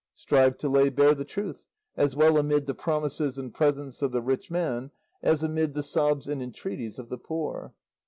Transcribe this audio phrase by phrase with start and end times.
[0.15, 4.21] "Strive to lay bare the truth, as well amid the promises and presents of the
[4.23, 4.89] rich man,
[5.21, 7.75] as amid the sobs and entreaties of the poor.